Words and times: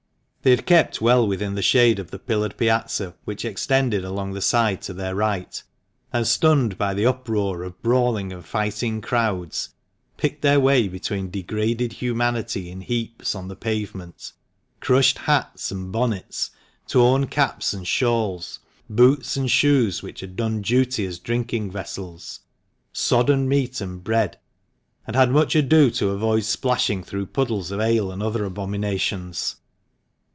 They 0.43 0.49
had 0.49 0.65
kept 0.65 1.01
well 1.03 1.27
within 1.27 1.53
the 1.53 1.61
shade 1.61 1.99
of 1.99 2.09
the 2.09 2.17
pillared 2.17 2.57
piazza 2.57 3.13
which 3.25 3.45
extended 3.45 4.03
along 4.03 4.33
the 4.33 4.41
side 4.41 4.81
to 4.81 4.91
their 4.95 5.13
right, 5.13 5.61
and, 6.11 6.25
stunned 6.25 6.79
by 6.79 6.95
the 6.95 7.05
uproar 7.05 7.61
of 7.61 7.79
brawling 7.83 8.33
and 8.33 8.43
fighting 8.43 9.01
crowds, 9.01 9.69
picked 10.17 10.41
their 10.41 10.59
way 10.59 10.87
between 10.87 11.29
degraded 11.29 11.93
humanity 11.93 12.71
in 12.71 12.81
heaps 12.81 13.35
on 13.35 13.49
the 13.49 13.55
pavement, 13.55 14.31
crushed 14.79 15.19
hats 15.19 15.69
and 15.69 15.91
bonnets, 15.91 16.49
torn 16.87 17.27
caps 17.27 17.71
and 17.71 17.87
shawls, 17.87 18.57
boots 18.89 19.37
and 19.37 19.51
shoes 19.51 20.01
which 20.01 20.21
had 20.21 20.35
done 20.35 20.63
duty 20.63 21.05
as 21.05 21.19
drinking 21.19 21.69
vessels, 21.69 22.39
sodden 22.91 23.47
meat 23.47 23.79
and 23.79 24.03
bread, 24.03 24.39
and 25.05 25.15
had 25.15 25.29
much 25.29 25.55
ado 25.55 25.91
to 25.91 26.09
avoid 26.09 26.43
splashing 26.43 27.03
through 27.03 27.27
puddles 27.27 27.69
of 27.69 27.79
ale 27.79 28.11
and 28.11 28.23
other 28.23 28.43
abominations. 28.43 29.57